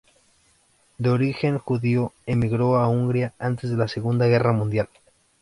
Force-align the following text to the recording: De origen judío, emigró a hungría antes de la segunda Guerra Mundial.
De 0.97 1.11
origen 1.11 1.59
judío, 1.59 2.11
emigró 2.25 2.77
a 2.77 2.87
hungría 2.89 3.35
antes 3.37 3.69
de 3.69 3.77
la 3.77 3.87
segunda 3.87 4.25
Guerra 4.25 4.51
Mundial. 4.51 4.89